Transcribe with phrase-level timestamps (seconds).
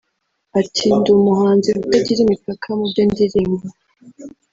[0.59, 3.67] Ati “Ndi umuhanzi utagira imipaka mu byo ndirimba